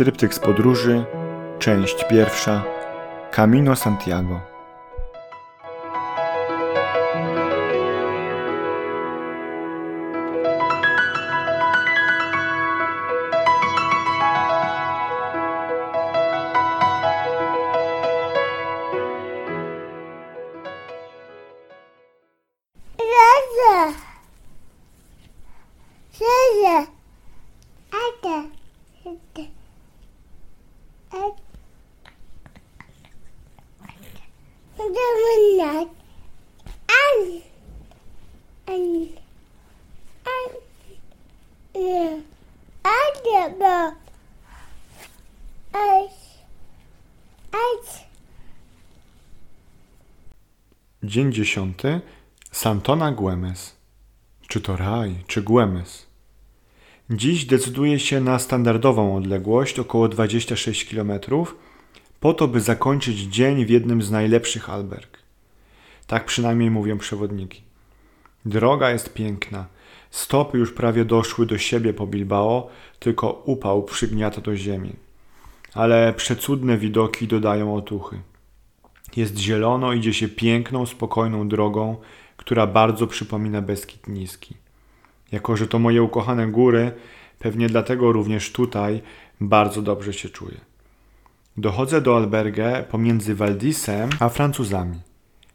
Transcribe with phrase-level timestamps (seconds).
[0.00, 1.04] Tryptyk z podróży,
[1.58, 2.64] część pierwsza,
[3.30, 4.40] Camino Santiago.
[22.98, 23.94] Ada.
[27.92, 28.44] Ada.
[29.04, 29.59] Ada.
[34.90, 35.88] Ada menat.
[37.02, 37.18] An.
[38.66, 39.08] An.
[40.26, 40.50] An.
[41.74, 42.08] Ya.
[42.82, 43.94] Ada ba.
[45.72, 46.14] As.
[47.52, 48.04] As.
[51.02, 52.00] Dzień dziesiąty.
[52.52, 53.76] Santona Güemes.
[54.48, 56.06] Czy to raj, czy Güemes?
[57.10, 61.12] Dziś decyduję się na standardową odległość, około 26 km,
[62.20, 65.18] po to, by zakończyć dzień w jednym z najlepszych alberg.
[66.06, 67.62] Tak przynajmniej mówią przewodniki.
[68.44, 69.66] Droga jest piękna.
[70.10, 74.92] Stopy już prawie doszły do siebie po Bilbao, tylko upał przygniata do ziemi.
[75.74, 78.20] Ale przecudne widoki dodają otuchy.
[79.16, 81.96] Jest zielono, idzie się piękną, spokojną drogą,
[82.36, 84.54] która bardzo przypomina Beskid Niski.
[85.32, 86.92] Jako, że to moje ukochane góry,
[87.38, 89.02] pewnie dlatego również tutaj
[89.40, 90.69] bardzo dobrze się czuję.
[91.60, 95.00] Dochodzę do albergę pomiędzy Waldisem a Francuzami.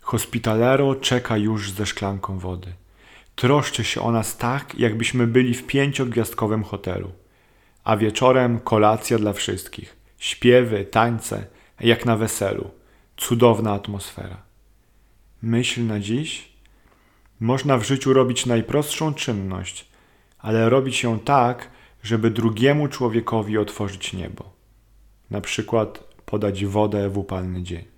[0.00, 2.72] Hospitalero czeka już ze szklanką wody.
[3.34, 7.12] Troszczy się o nas tak, jakbyśmy byli w pięciogwiazdkowym hotelu.
[7.84, 9.96] A wieczorem kolacja dla wszystkich.
[10.18, 11.46] Śpiewy, tańce,
[11.80, 12.70] jak na weselu.
[13.16, 14.42] Cudowna atmosfera.
[15.42, 16.48] Myśl na dziś?
[17.40, 19.88] Można w życiu robić najprostszą czynność,
[20.38, 21.68] ale robić ją tak,
[22.02, 24.61] żeby drugiemu człowiekowi otworzyć niebo.
[25.32, 27.91] Na przykład podać wodę w upalny dzień.